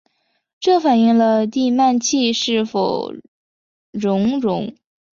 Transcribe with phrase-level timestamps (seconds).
[0.59, 3.13] 这反映了地幔楔是否
[3.91, 4.73] 熔融。